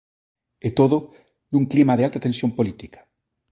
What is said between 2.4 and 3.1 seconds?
política.